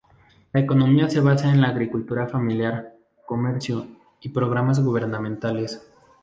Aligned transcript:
La 0.51 0.59
economía 0.59 1.07
se 1.11 1.19
basa 1.21 1.51
en 1.51 1.61
la 1.61 1.67
agricultura 1.67 2.27
familiar, 2.27 2.95
comercio 3.27 3.85
y 4.19 4.29
programas 4.29 4.79
gubernamentales. 4.83 5.87